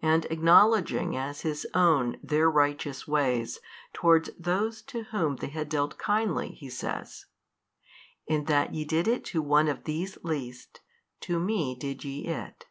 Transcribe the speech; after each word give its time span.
And 0.00 0.22
|235 0.22 0.30
acknowledging 0.30 1.16
as 1.18 1.42
His 1.42 1.66
own 1.74 2.16
their 2.22 2.48
righteous 2.50 3.06
ways 3.06 3.58
towards 3.92 4.30
those 4.38 4.80
to 4.84 5.02
whom 5.02 5.36
they 5.36 5.48
had 5.48 5.68
dealt 5.68 5.98
kindly, 5.98 6.52
He 6.52 6.70
says, 6.70 7.26
In 8.26 8.44
that 8.46 8.72
ye 8.72 8.86
did 8.86 9.06
it 9.06 9.22
to 9.26 9.42
one 9.42 9.68
of 9.68 9.84
these 9.84 10.16
least, 10.24 10.80
to 11.20 11.38
Me 11.38 11.74
did 11.74 12.04
ye 12.04 12.24
it. 12.26 12.68